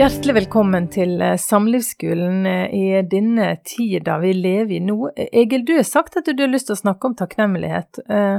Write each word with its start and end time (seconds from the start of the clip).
Hjertelig 0.00 0.32
velkommen 0.32 0.86
til 0.88 1.18
eh, 1.20 1.34
Samlivsskolen 1.36 2.46
eh, 2.48 2.70
i 2.72 3.00
denne 3.04 3.50
tida 3.68 4.14
vi 4.22 4.30
lever 4.32 4.78
i 4.78 4.80
nå. 4.80 5.10
Egil, 5.12 5.66
du 5.68 5.74
har 5.76 5.84
sagt 5.84 6.16
at 6.16 6.24
du 6.24 6.40
har 6.40 6.48
lyst 6.48 6.70
til 6.70 6.76
å 6.78 6.80
snakke 6.80 7.10
om 7.10 7.16
takknemlighet. 7.18 8.00
Eh, 8.08 8.38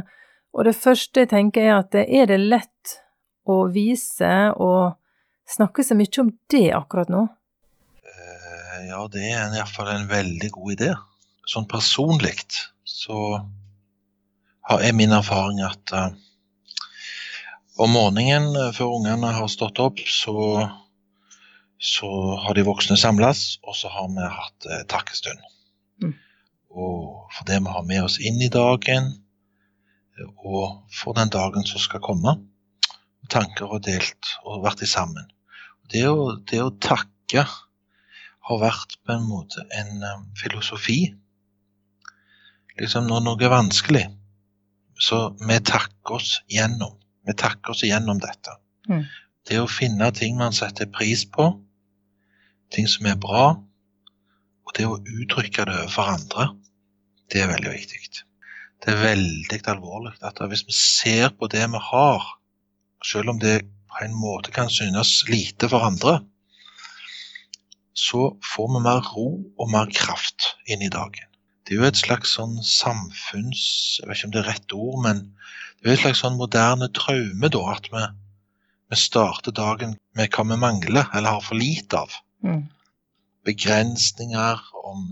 og 0.57 0.65
det 0.65 0.73
første 0.73 1.21
jeg 1.21 1.29
tenker 1.35 1.67
er 1.67 1.75
at 1.75 1.99
er 2.01 2.31
det 2.33 2.39
lett 2.41 2.95
å 3.45 3.59
vise 3.69 4.31
og 4.57 4.97
snakke 5.53 5.85
så 5.85 5.99
mye 6.01 6.23
om 6.25 6.33
det 6.49 6.65
akkurat 6.79 7.13
nå? 7.13 7.27
Ja, 8.89 9.05
det 9.13 9.29
er 9.29 9.53
iallfall 9.53 9.93
en 9.93 10.09
veldig 10.09 10.53
god 10.57 10.75
idé. 10.79 10.91
Sånn 11.45 11.69
personlig 11.69 12.39
så 12.89 13.37
jeg 14.81 14.97
min 14.97 15.13
erfaring 15.13 15.61
at 15.69 15.99
om 17.77 17.93
morgenen 17.93 18.55
før 18.73 18.97
ungene 18.97 19.37
har 19.37 19.57
stått 19.59 19.77
opp, 19.77 20.01
så 20.01 20.71
så 21.81 22.07
har 22.37 22.53
de 22.53 22.65
voksne 22.67 22.97
samles, 22.99 23.57
og 23.65 23.75
så 23.75 23.89
har 23.89 24.09
vi 24.13 24.27
hatt 24.29 24.69
eh, 24.69 24.83
takkestund. 24.89 25.41
Mm. 26.03 26.13
Og 26.77 27.33
for 27.33 27.47
det 27.49 27.57
vi 27.63 27.73
har 27.73 27.87
med 27.87 28.05
oss 28.05 28.19
inn 28.21 28.37
i 28.41 28.51
dagen, 28.53 29.09
og 30.45 30.83
for 30.93 31.17
den 31.17 31.31
dagen 31.33 31.65
som 31.65 31.81
skal 31.81 32.03
komme. 32.03 32.35
Tanker 33.31 33.69
og 33.71 33.83
delt 33.85 34.33
og 34.43 34.63
vært 34.65 34.83
sammen. 34.89 35.29
Det 35.91 36.03
å, 36.09 36.37
det 36.49 36.61
å 36.61 36.73
takke 36.83 37.45
har 38.41 38.59
vært 38.59 38.97
på 39.05 39.15
en 39.15 39.27
måte 39.29 39.63
en 39.77 40.03
um, 40.03 40.25
filosofi. 40.37 41.13
Liksom 42.79 43.07
når 43.07 43.23
noe 43.25 43.45
er 43.45 43.53
vanskelig, 43.53 44.05
så 45.01 45.31
vi 45.39 45.57
takker 45.65 46.17
oss 46.17 46.39
gjennom. 46.51 46.97
Vi 47.27 47.35
takker 47.37 47.73
oss 47.73 47.83
gjennom 47.85 48.19
dette. 48.21 48.57
Mm. 48.89 49.05
Det 49.47 49.59
å 49.61 49.69
finne 49.69 50.09
ting 50.15 50.37
man 50.39 50.55
setter 50.55 50.89
pris 50.91 51.23
på, 51.29 51.51
ting 52.73 52.87
som 52.89 53.07
er 53.09 53.19
bra, 53.19 53.45
og 54.65 54.75
det 54.77 54.87
å 54.87 54.99
uttrykke 54.99 55.65
det 55.67 55.77
overfor 55.83 56.13
andre, 56.15 56.49
det 57.31 57.43
er 57.43 57.51
veldig 57.51 57.73
viktig. 57.73 58.01
Det 58.81 58.93
er 58.93 59.03
veldig 59.03 59.59
alvorlig 59.69 60.15
at 60.25 60.39
hvis 60.49 60.65
vi 60.65 60.75
ser 60.75 61.33
på 61.37 61.49
det 61.51 61.63
vi 61.69 61.81
har, 61.91 62.27
selv 63.05 63.33
om 63.33 63.41
det 63.41 63.61
på 63.91 64.05
en 64.05 64.15
måte 64.17 64.53
kan 64.55 64.71
synes 64.71 65.21
lite 65.29 65.69
for 65.69 65.85
andre, 65.85 66.21
så 67.93 68.31
får 68.53 68.71
vi 68.73 68.81
mer 68.85 69.03
ro 69.13 69.27
og 69.59 69.69
mer 69.73 69.91
kraft 69.93 70.55
inn 70.65 70.81
i 70.81 70.89
dagen. 70.93 71.27
Det 71.67 71.75
er 71.75 71.83
jo 71.83 71.89
et 71.91 71.99
slags 71.99 72.33
sånn 72.37 72.57
samfunns... 72.65 73.65
Jeg 73.99 74.07
vet 74.09 74.17
ikke 74.17 74.29
om 74.29 74.33
det 74.33 74.41
er 74.41 74.49
rett 74.49 74.73
ord, 74.75 74.97
men 75.03 75.21
det 75.81 75.91
er 75.91 75.93
et 75.93 76.03
slags 76.05 76.23
sånn 76.23 76.39
moderne 76.39 76.89
traume, 76.95 77.51
da, 77.53 77.61
at 77.75 77.91
vi, 77.93 78.01
vi 78.89 78.99
starter 78.99 79.55
dagen 79.55 79.95
med 80.17 80.33
hva 80.33 80.47
vi 80.49 80.57
mangler 80.63 81.11
eller 81.11 81.37
har 81.37 81.45
for 81.45 81.59
lite 81.59 82.01
av. 82.01 82.17
Mm. 82.41 82.63
Begrensninger 83.45 84.63
om 84.85 85.11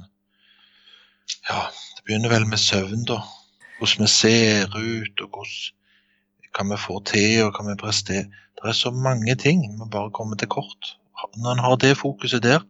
Ja, 1.50 1.62
det 1.96 2.06
begynner 2.06 2.30
vel 2.30 2.48
med 2.50 2.58
søvn, 2.58 3.06
da. 3.06 3.20
Hvordan 3.78 4.06
vi 4.06 4.10
ser 4.12 4.74
ut, 4.74 5.22
og 5.22 5.30
hvordan, 5.30 5.76
hva 6.58 6.66
vi 6.72 6.80
får 6.86 7.04
til, 7.12 7.36
og 7.46 7.54
hva 7.54 7.68
vi 7.70 7.76
presterer. 7.80 8.26
Det 8.58 8.66
er 8.70 8.76
så 8.76 8.92
mange 8.92 9.36
ting 9.40 9.62
vi 9.62 9.90
bare 9.92 10.12
kommer 10.12 10.36
til 10.36 10.50
kort. 10.52 10.96
Når 11.38 11.52
en 11.52 11.64
har 11.64 11.76
det 11.76 11.98
fokuset 11.98 12.44
der, 12.44 12.66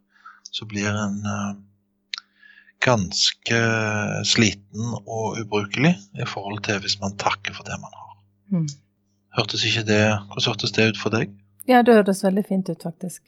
så 0.51 0.65
blir 0.65 0.89
en 0.89 1.17
uh, 1.25 1.55
ganske 2.83 3.59
sliten 4.25 4.93
og 5.05 5.39
ubrukelig 5.41 5.95
i 6.19 6.27
forhold 6.27 6.63
til 6.63 6.79
hvis 6.83 6.99
man 7.01 7.17
takker 7.17 7.53
for 7.53 7.63
det 7.67 7.79
man 7.81 7.95
har. 7.95 8.13
Mm. 8.51 8.69
Hørtes 9.37 9.65
ikke 9.65 9.85
det, 9.87 10.03
Hvordan 10.27 10.47
hørtes 10.47 10.71
det 10.71 10.89
ut 10.89 11.01
for 11.01 11.13
deg? 11.13 11.33
Ja, 11.67 11.81
det 11.81 11.95
hørtes 11.95 12.23
veldig 12.23 12.45
fint 12.47 12.69
ut, 12.69 12.83
faktisk. 12.83 13.21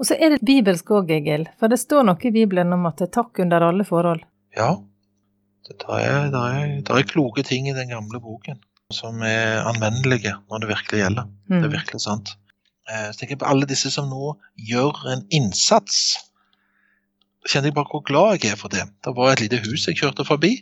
Og 0.00 0.08
så 0.08 0.16
er 0.16 0.34
det 0.34 0.44
bibelsk 0.46 0.90
òg, 0.96 1.10
Egil, 1.12 1.46
for 1.60 1.72
det 1.72 1.80
står 1.80 2.06
noe 2.08 2.24
i 2.24 2.32
Bibelen 2.34 2.72
om 2.76 2.86
at 2.88 3.00
det 3.00 3.10
er 3.10 3.14
takk 3.20 3.42
under 3.44 3.66
alle 3.66 3.84
forhold. 3.88 4.22
Ja, 4.56 4.72
det 5.68 5.76
er, 5.76 6.30
det 6.32 6.40
er, 6.40 6.74
det 6.86 6.96
er 6.96 7.08
kloke 7.08 7.44
ting 7.46 7.68
i 7.68 7.76
den 7.76 7.92
gamle 7.92 8.20
boken 8.22 8.58
som 8.90 9.20
er 9.22 9.60
anvendelige 9.68 10.34
når 10.50 10.62
det 10.62 10.70
virkelig 10.72 11.02
gjelder. 11.04 11.28
Mm. 11.46 11.56
Det 11.56 11.60
er 11.60 11.68
mm. 11.68 11.76
virkelig 11.76 12.00
sant. 12.02 12.32
Eh, 12.90 13.06
så 13.10 13.20
tenker 13.20 13.36
jeg 13.36 13.42
på 13.44 13.50
alle 13.52 13.68
disse 13.70 13.92
som 13.94 14.10
nå 14.10 14.34
gjør 14.70 15.04
en 15.12 15.22
innsats. 15.36 16.00
Kjenner 17.48 17.70
jeg 17.70 17.76
bare 17.78 17.88
hvor 17.88 18.02
glad 18.04 18.42
jeg 18.42 18.52
er 18.52 18.58
for 18.60 18.72
det. 18.72 18.82
Det 19.04 19.14
var 19.16 19.32
et 19.32 19.40
lite 19.40 19.62
hus 19.64 19.86
jeg 19.88 19.96
kjørte 19.96 20.26
forbi. 20.28 20.52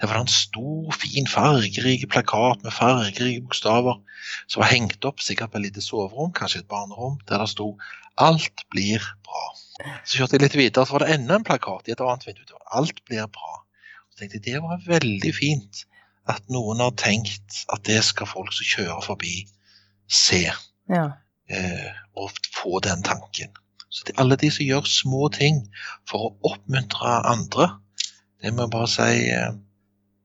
Der 0.00 0.08
var 0.08 0.18
det 0.18 0.26
en 0.26 0.34
stor, 0.34 0.92
fin, 0.92 1.28
fargerik 1.30 2.04
plakat 2.12 2.64
med 2.64 2.74
fargerike 2.76 3.44
bokstaver 3.46 4.02
som 4.50 4.60
var 4.62 4.72
hengt 4.72 5.04
opp 5.08 5.22
sikkert 5.24 5.52
på 5.52 5.60
et 5.60 5.68
lite 5.68 5.84
soverom, 5.84 6.32
kanskje 6.36 6.62
et 6.62 6.68
barnerom, 6.68 7.18
der 7.28 7.40
det 7.40 7.48
sto 7.54 7.76
'Alt 8.16 8.64
blir 8.72 9.00
bra'. 9.28 9.50
Så 10.04 10.18
kjørte 10.18 10.36
jeg 10.36 10.42
litt 10.42 10.56
videre, 10.56 10.86
så 10.86 10.96
var 10.96 11.04
det 11.04 11.14
enda 11.14 11.36
en 11.36 11.44
plakat 11.44 11.88
i 11.88 11.92
et 11.92 12.00
annet 12.00 12.26
vindu. 12.26 12.56
'Alt 12.72 13.04
blir 13.04 13.28
bra'. 13.28 13.60
Så 14.10 14.20
tenkte 14.20 14.40
jeg 14.40 14.44
det 14.54 14.62
var 14.62 14.80
veldig 14.86 15.34
fint 15.34 15.84
at 16.28 16.48
noen 16.48 16.80
har 16.80 16.96
tenkt 16.96 17.64
at 17.72 17.84
det 17.84 18.02
skal 18.04 18.26
folk 18.26 18.52
som 18.52 18.66
kjører 18.66 19.04
forbi, 19.04 19.46
se. 20.08 20.48
Ja. 20.88 21.06
Eh, 21.48 21.92
og 22.16 22.30
få 22.56 22.80
den 22.80 23.02
tanken. 23.06 23.52
Så 23.88 24.08
det, 24.08 24.16
alle 24.20 24.36
de 24.40 24.50
som 24.52 24.66
gjør 24.66 24.88
små 24.90 25.28
ting 25.34 25.62
for 26.08 26.28
å 26.28 26.52
oppmuntre 26.52 27.18
andre, 27.30 27.68
det 28.42 28.52
må 28.52 28.66
jeg 28.66 28.72
bare 28.74 28.90
si 28.90 29.10
eh, 29.32 29.52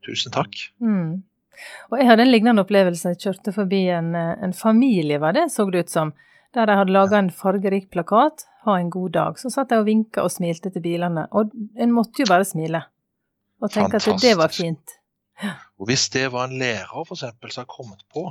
tusen 0.06 0.34
takk. 0.36 0.58
Mm. 0.84 1.22
Og 1.92 2.00
jeg 2.00 2.10
hadde 2.10 2.26
en 2.26 2.32
lignende 2.34 2.66
opplevelse. 2.66 3.14
Jeg 3.14 3.22
kjørte 3.26 3.54
forbi 3.56 3.86
en, 3.94 4.14
eh, 4.18 4.34
en 4.44 4.56
familie, 4.58 5.22
var 5.22 5.38
det, 5.38 5.48
så 5.54 5.68
det 5.70 5.86
ut 5.86 5.94
som, 5.94 6.14
der 6.56 6.68
de 6.68 6.78
hadde 6.80 6.96
laga 6.96 7.20
en 7.22 7.32
fargerik 7.32 7.92
plakat. 7.94 8.48
Ha 8.66 8.78
en 8.78 8.90
god 8.94 9.14
dag. 9.16 9.38
Så 9.40 9.50
satt 9.50 9.72
jeg 9.72 9.82
og 9.82 9.88
vinka 9.88 10.26
og 10.26 10.34
smilte 10.34 10.70
til 10.74 10.84
bilene. 10.84 11.26
Og 11.32 11.54
en 11.82 11.94
måtte 11.96 12.22
jo 12.22 12.30
bare 12.30 12.46
smile. 12.46 12.84
Og 13.62 13.72
tenke 13.72 13.98
Fantastisk. 13.98 14.18
at 14.18 14.26
det 14.26 14.38
var 14.38 14.54
fint. 14.54 14.98
Ja. 15.42 15.56
Og 15.82 15.88
hvis 15.90 16.10
det 16.14 16.28
var 16.34 16.50
en 16.50 16.60
lærer 16.60 17.06
for 17.08 17.16
eksempel, 17.16 17.54
som 17.54 17.64
har 17.64 17.72
kommet 17.72 18.04
på 18.14 18.28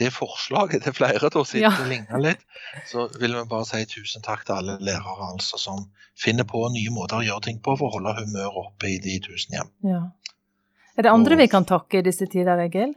det 0.00 0.10
forslaget 0.14 0.86
til 0.86 0.96
flere 0.96 1.30
til 1.30 1.42
å 1.42 1.46
sitte 1.46 1.66
ja. 1.66 1.72
og 1.76 1.90
ligne 1.90 2.22
litt, 2.24 2.44
så 2.88 3.06
vil 3.20 3.36
vi 3.36 3.44
bare 3.50 3.68
si 3.68 3.82
tusen 3.90 4.24
takk 4.24 4.46
til 4.48 4.56
alle 4.56 4.78
lærere 4.80 5.32
altså, 5.34 5.60
som 5.60 5.84
finner 6.18 6.48
på 6.48 6.62
nye 6.74 6.92
måter 6.94 7.20
å 7.20 7.26
gjøre 7.26 7.46
ting 7.48 7.60
på 7.64 7.76
for 7.76 7.90
å 7.90 7.98
holde 7.98 8.16
humøret 8.22 8.64
oppe 8.64 8.94
i 8.94 8.98
de 9.02 9.18
tusen 9.24 9.58
hjem. 9.58 9.70
Ja. 9.92 10.02
Er 10.96 11.06
det 11.06 11.12
andre 11.12 11.36
og, 11.36 11.40
vi 11.40 11.48
kan 11.52 11.68
takke 11.68 12.00
i 12.00 12.04
disse 12.06 12.28
tider, 12.30 12.60
Egil? 12.64 12.96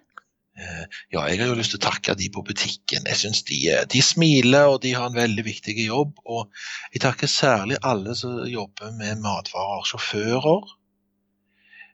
Eh, 0.53 0.83
ja, 1.15 1.23
jeg 1.31 1.39
har 1.39 1.49
jo 1.49 1.57
lyst 1.57 1.73
til 1.73 1.79
å 1.79 1.85
takke 1.87 2.13
de 2.17 2.27
på 2.33 2.43
butikken. 2.45 3.07
Jeg 3.09 3.19
synes 3.21 3.41
de, 3.47 3.57
eh, 3.73 3.85
de, 3.89 4.01
smiler 4.05 4.69
og 4.69 4.81
de 4.83 4.91
har 4.93 5.09
en 5.09 5.17
veldig 5.17 5.45
viktig 5.47 5.73
jobb. 5.81 6.19
Og 6.25 6.51
jeg 6.93 7.01
takker 7.05 7.31
særlig 7.31 7.79
alle 7.81 8.13
som 8.17 8.43
jobber 8.49 8.93
med 8.99 9.21
matvarer. 9.23 9.87
Sjåfører 9.89 10.67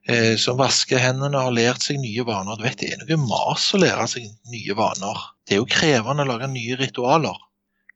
eh, 0.08 0.36
som 0.40 0.60
vasker 0.60 1.02
hendene 1.02 1.38
og 1.38 1.50
har 1.50 1.58
lært 1.58 1.86
seg 1.86 2.00
nye 2.02 2.26
vaner. 2.28 2.58
Du 2.60 2.66
vet, 2.68 2.80
Det 2.80 2.94
er 2.94 3.04
noe 3.04 3.28
mas 3.28 3.68
å 3.74 3.82
lære 3.82 4.08
seg 4.08 4.30
nye 4.52 4.76
vaner. 4.78 5.22
Det 5.48 5.56
er 5.56 5.62
jo 5.64 5.70
krevende 5.70 6.26
å 6.26 6.32
lage 6.32 6.52
nye 6.52 6.78
ritualer. 6.80 7.38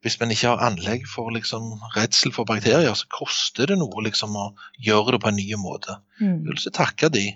Hvis 0.04 0.20
man 0.20 0.34
ikke 0.36 0.52
har 0.52 0.66
anlegg 0.68 1.06
for 1.08 1.32
liksom, 1.32 1.80
redsel 1.96 2.34
for 2.36 2.46
bakterier, 2.46 2.92
så 2.94 3.08
koster 3.08 3.72
det 3.72 3.78
noe 3.80 4.04
liksom, 4.04 4.36
å 4.36 4.50
gjøre 4.84 5.16
det 5.16 5.22
på 5.24 5.32
en 5.32 5.40
ny 5.40 5.48
måte. 5.56 5.96
Mm. 6.20 6.42
Jeg 6.44 6.50
vil 6.50 6.60
så 6.66 6.74
takke 6.76 7.10
de 7.14 7.30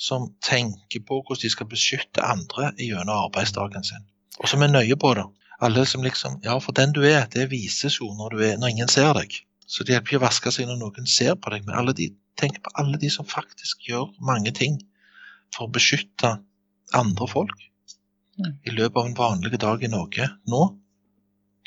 som 0.00 0.28
tenker 0.44 1.00
på 1.04 1.20
hvordan 1.20 1.42
de 1.42 1.52
skal 1.52 1.68
beskytte 1.68 2.24
andre 2.24 2.72
gjennom 2.80 3.26
arbeidsdagen 3.26 3.84
sin. 3.84 4.04
Og 4.40 4.48
som 4.48 4.64
er 4.64 4.72
nøye 4.72 4.96
på 5.00 5.14
det. 5.16 5.26
Alle 5.60 5.84
som 5.86 6.04
liksom 6.04 6.40
Ja, 6.44 6.58
for 6.58 6.72
den 6.72 6.92
du 6.96 7.02
er, 7.04 7.26
det 7.28 7.50
vises 7.50 7.98
jo 8.00 8.08
når, 8.16 8.36
er, 8.40 8.56
når 8.60 8.68
ingen 8.72 8.88
ser 8.88 9.12
deg. 9.16 9.34
Så 9.68 9.84
det 9.84 9.94
hjelper 9.94 10.14
ikke 10.14 10.20
å 10.22 10.26
vaske 10.26 10.52
seg 10.52 10.68
når 10.68 10.80
noen 10.80 11.06
ser 11.06 11.36
på 11.36 11.52
deg, 11.52 11.66
men 11.66 11.76
alle 11.76 11.92
de, 11.96 12.08
tenk 12.38 12.60
på 12.64 12.72
alle 12.80 13.00
de 13.00 13.10
som 13.12 13.28
faktisk 13.28 13.88
gjør 13.88 14.12
mange 14.24 14.52
ting 14.56 14.78
for 15.54 15.66
å 15.66 15.74
beskytte 15.74 16.36
andre 16.96 17.28
folk 17.30 17.56
mm. 18.38 18.54
i 18.66 18.74
løpet 18.74 18.96
av 19.02 19.10
en 19.10 19.18
vanlig 19.18 19.60
dag 19.62 19.82
i 19.84 19.92
Norge 19.92 20.30
nå. 20.50 20.62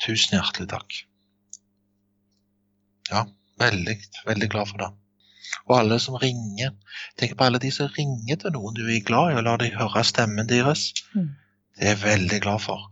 Tusen 0.04 0.38
hjertelig 0.38 0.68
takk. 0.72 1.00
Ja, 3.12 3.26
veldig, 3.60 3.98
veldig 4.26 4.50
glad 4.52 4.72
for 4.72 4.82
det 4.82 4.92
og 5.64 5.76
alle 5.78 5.98
som 6.02 6.16
ringer. 6.20 6.72
Tenk 7.20 7.36
på 7.38 7.46
alle 7.46 7.60
de 7.62 7.70
som 7.74 7.90
ringer 7.96 8.40
til 8.40 8.54
noen 8.56 8.76
du 8.76 8.84
er 8.84 9.04
glad 9.06 9.32
i, 9.32 9.36
og 9.38 9.46
lar 9.46 9.60
deg 9.62 9.76
høre 9.78 10.04
stemmen 10.06 10.48
deres. 10.50 10.90
Mm. 11.14 11.30
Det 11.74 11.86
er 11.86 11.94
jeg 11.94 12.02
veldig 12.04 12.40
glad 12.44 12.64
for. 12.64 12.88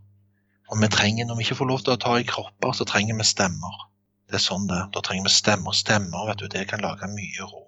Og 0.71 0.79
vi 0.81 0.89
trenger, 0.89 1.27
når 1.27 1.37
vi 1.37 1.47
ikke 1.47 1.59
får 1.59 1.69
lov 1.69 1.83
til 1.83 1.95
å 1.95 2.01
ta 2.01 2.15
i 2.19 2.27
kropper, 2.27 2.73
så 2.77 2.87
trenger 2.89 3.19
vi 3.19 3.27
stemmer. 3.27 3.83
Det 4.29 4.39
er 4.39 4.43
sånn 4.43 4.65
det 4.69 4.79
Da 4.95 5.03
trenger 5.05 5.27
vi 5.27 5.35
stemmer. 5.35 5.75
Stemmer, 5.77 6.25
vet 6.29 6.41
du, 6.41 6.47
det 6.49 6.65
kan 6.71 6.81
lage 6.81 7.09
mye 7.11 7.49
ro. 7.49 7.62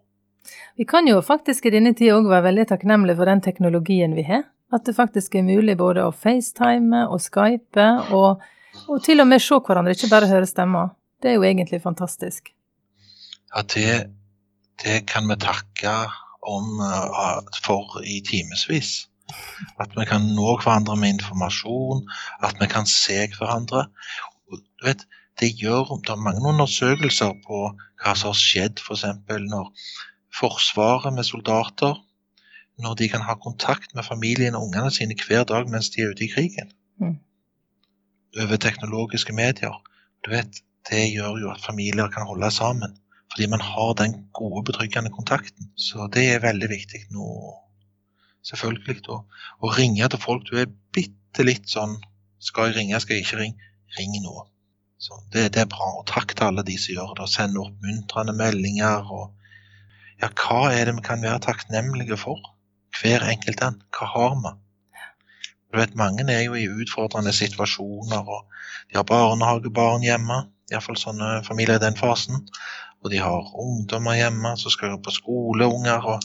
Vi 0.78 0.86
kan 0.90 1.08
jo 1.08 1.22
faktisk 1.26 1.66
i 1.66 1.74
denne 1.74 1.94
tida 1.98 2.18
òg 2.18 2.28
være 2.30 2.50
veldig 2.50 2.68
takknemlige 2.72 3.18
for 3.20 3.32
den 3.32 3.42
teknologien 3.46 4.16
vi 4.18 4.26
har. 4.28 4.44
At 4.74 4.86
det 4.88 4.96
faktisk 4.98 5.36
er 5.38 5.46
mulig 5.46 5.78
både 5.78 6.04
å 6.04 6.12
facetime 6.12 7.06
og 7.08 7.22
skype, 7.24 7.86
og, 8.18 8.44
og 8.90 9.02
til 9.06 9.22
og 9.22 9.30
med 9.30 9.44
se 9.44 9.60
hverandre, 9.62 9.94
ikke 9.96 10.12
bare 10.12 10.30
høre 10.32 10.50
stemmer. 10.50 10.96
Det 11.22 11.32
er 11.32 11.38
jo 11.38 11.48
egentlig 11.48 11.80
fantastisk. 11.84 12.52
Ja, 13.54 13.62
det 13.62 14.10
det 14.84 15.06
kan 15.08 15.28
vi 15.30 15.36
takke 15.40 15.94
om 16.42 16.80
uh, 16.80 17.40
for 17.64 18.02
i 18.04 18.22
timevis. 18.22 19.08
At 19.82 19.96
vi 19.98 20.06
kan 20.06 20.28
nå 20.38 20.58
hverandre 20.62 20.98
med 21.00 21.16
informasjon, 21.16 22.04
at 22.44 22.60
vi 22.62 22.68
kan 22.70 22.86
se 22.90 23.26
hverandre. 23.38 23.88
Du 24.52 24.86
vet, 24.86 25.06
det 25.40 25.56
gjør 25.60 25.96
det 26.06 26.14
er 26.14 26.22
mange 26.22 26.44
undersøkelser 26.50 27.34
på 27.48 27.62
hva 28.04 28.14
som 28.16 28.32
har 28.32 28.40
skjedd 28.40 28.84
f.eks. 28.84 29.06
Når 29.50 29.72
Forsvaret 30.40 31.14
med 31.16 31.28
soldater 31.28 32.02
når 32.84 32.96
de 33.00 33.08
kan 33.10 33.24
ha 33.24 33.38
kontakt 33.40 33.96
med 33.96 34.04
familien 34.04 34.56
og 34.56 34.68
ungene 34.68 34.92
sine 34.92 35.16
hver 35.16 35.46
dag 35.48 35.70
mens 35.72 35.90
de 35.94 36.04
er 36.04 36.12
ute 36.12 36.26
i 36.26 36.32
krigen. 36.34 36.72
Mm. 37.00 37.18
Over 38.44 38.60
teknologiske 38.60 39.34
medier. 39.34 39.82
Du 40.26 40.32
vet, 40.36 40.62
Det 40.90 41.02
gjør 41.10 41.40
jo 41.42 41.50
at 41.50 41.64
familier 41.66 42.08
kan 42.14 42.28
holde 42.30 42.52
sammen. 42.52 42.98
Fordi 43.32 43.48
man 43.50 43.62
har 43.62 43.94
den 43.94 44.28
gode, 44.34 44.64
betryggende 44.66 45.10
kontakten. 45.10 45.72
Så 45.76 46.10
det 46.14 46.26
er 46.34 46.44
veldig 46.44 46.70
viktig 46.70 47.00
nå. 47.10 47.30
Selvfølgelig. 48.46 49.02
Å, 49.10 49.18
å 49.66 49.72
ringe 49.74 50.10
til 50.10 50.22
folk 50.22 50.46
du 50.52 50.60
er 50.62 50.70
bitte 50.94 51.44
litt 51.44 51.66
sånn 51.70 51.98
Skal 52.40 52.70
jeg 52.70 52.76
ringe, 52.76 53.00
skal 53.02 53.18
jeg 53.18 53.26
ikke 53.26 53.40
ringe? 53.40 53.72
Ring 53.98 54.14
nå. 54.22 54.36
Så 55.02 55.18
det, 55.34 55.48
det, 55.56 55.64
er 55.64 55.72
bra. 55.72 55.88
Og 55.98 56.06
takk 56.06 56.36
til 56.36 56.52
alle 56.52 56.64
de 56.68 56.76
som 56.78 56.94
gjør 56.94 57.16
det. 57.18 57.26
Og 57.26 57.32
sender 57.34 57.66
oppmuntrende 57.66 58.36
meldinger. 58.38 59.10
og 59.10 59.34
ja, 60.22 60.30
hva 60.32 60.70
er 60.72 60.88
det 60.88 60.96
vi 60.98 61.04
kan 61.06 61.24
være 61.24 61.42
takknemlige 61.44 62.18
for? 62.20 62.40
Hver 63.00 63.26
enkelt 63.28 63.64
en. 63.66 63.82
Hva 63.96 64.08
har 64.14 64.38
vi? 64.44 64.54
Du 65.72 65.80
vet, 65.82 65.96
Mange 66.00 66.24
er 66.32 66.46
jo 66.46 66.56
i 66.56 66.70
utfordrende 66.72 67.34
situasjoner, 67.36 68.24
og 68.24 68.46
de 68.88 68.96
har 68.96 69.08
barnehagebarn 69.10 70.06
hjemme. 70.06 70.46
Iallfall 70.72 70.98
sånne 70.98 71.42
familier 71.46 71.78
i 71.78 71.84
den 71.84 71.98
fasen. 72.00 72.46
Og 73.04 73.12
de 73.12 73.20
har 73.22 73.52
ungdommer 73.62 74.16
hjemme 74.18 74.56
som 74.58 74.74
skal 74.74 74.96
på 75.04 75.14
skole, 75.14 75.68
unger. 75.68 76.08
Og, 76.16 76.24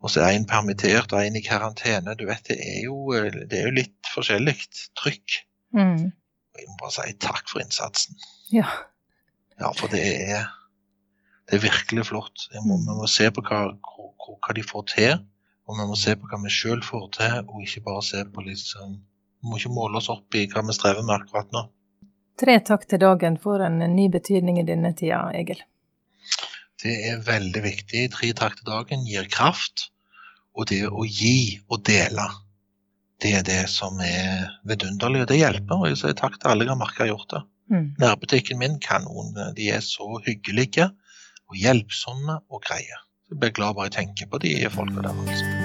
og 0.00 0.10
så 0.10 0.24
er 0.24 0.38
en 0.38 0.48
permittert 0.48 1.12
og 1.12 1.20
en 1.20 1.36
i 1.38 1.44
karantene. 1.44 2.16
Du 2.18 2.24
vet, 2.30 2.42
det 2.48 2.56
er 2.58 2.80
jo, 2.86 3.12
det 3.12 3.60
er 3.60 3.68
jo 3.68 3.76
litt 3.76 4.10
forskjellig 4.14 4.56
trykk. 4.98 5.36
Mm. 5.76 6.08
Jeg 6.56 6.68
må 6.70 6.80
bare 6.80 6.96
si 6.96 7.14
takk 7.22 7.44
for 7.52 7.62
innsatsen. 7.62 8.18
Ja. 8.52 8.66
Ja, 9.60 9.70
for 9.76 9.92
det 9.92 10.02
er, 10.02 10.48
det 11.48 11.58
er 11.58 11.64
virkelig 11.64 12.06
flott. 12.08 12.46
Vi 12.52 12.62
må 12.64 13.06
se 13.10 13.28
på 13.34 13.42
hva, 13.46 13.64
hva, 13.74 14.34
hva 14.38 14.56
de 14.56 14.64
får 14.66 14.88
til. 14.94 15.14
Og 15.68 15.78
vi 15.78 15.86
må 15.88 15.96
se 15.98 16.14
på 16.18 16.28
hva 16.28 16.38
vi 16.42 16.52
sjøl 16.52 16.82
får 16.84 17.08
til, 17.16 17.38
og 17.46 17.62
ikke 17.64 17.84
bare 17.86 18.04
se 18.06 18.24
på 18.28 18.44
liksom 18.46 19.00
Vi 19.42 19.50
må 19.50 19.56
ikke 19.58 19.74
måle 19.74 19.98
oss 19.98 20.06
opp 20.12 20.36
i 20.38 20.44
hva 20.46 20.62
vi 20.62 20.74
strever 20.76 21.02
med 21.02 21.16
akkurat 21.16 21.48
nå. 21.50 21.64
Tre 22.38 22.54
takk 22.62 22.84
til 22.86 23.00
dagen 23.02 23.34
får 23.42 23.64
en 23.66 23.80
ny 23.90 24.04
betydning 24.14 24.60
i 24.60 24.66
denne 24.68 24.92
tida, 24.94 25.24
Egil. 25.34 25.58
Det 26.82 26.94
er 27.08 27.24
veldig 27.26 27.62
viktig. 27.64 28.04
Tre 28.14 28.30
takk 28.38 28.60
til 28.60 28.68
dagen 28.70 29.02
gir 29.08 29.26
kraft. 29.30 29.88
Og 30.54 30.68
det 30.70 30.84
å 30.86 31.02
gi 31.08 31.58
og 31.66 31.82
dele, 31.88 32.28
det 33.22 33.34
er 33.40 33.44
det 33.46 33.60
som 33.72 33.98
er 34.04 34.46
vidunderlig, 34.68 35.24
og 35.24 35.30
det 35.32 35.40
hjelper. 35.40 35.80
Og 35.80 35.90
jeg 35.90 35.98
sier 36.04 36.16
takk 36.22 36.38
til 36.38 36.52
alle 36.52 36.68
jeg 36.68 36.74
har 36.74 36.78
merka 36.78 37.10
gjort 37.10 37.34
det. 37.34 37.42
Mm. 37.72 37.86
Nærbutikken 37.98 38.62
min, 38.62 38.78
Kanon, 38.82 39.34
de 39.56 39.68
er 39.74 39.82
så 39.82 40.06
hyggelige 40.22 40.92
og 41.52 41.60
hjelpsomme 41.60 42.40
og 42.48 42.64
greie. 42.64 43.02
Jeg 43.30 43.40
blir 43.40 43.52
glad 43.56 43.76
bare 43.76 43.90
jeg 43.90 43.98
tenker 44.00 44.32
på 44.32 44.40
de 44.44 44.56
folka 44.72 45.04
der. 45.04 45.20
altså. 45.26 45.61